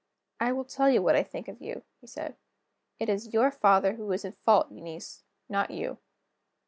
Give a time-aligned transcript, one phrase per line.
[0.39, 2.35] "I will tell you what I think of you," he said.
[2.97, 5.99] "It is your father who is in fault, Eunice not you.